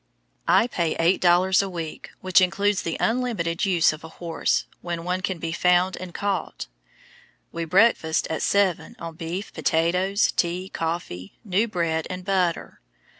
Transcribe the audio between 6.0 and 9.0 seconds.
caught. We breakfast at seven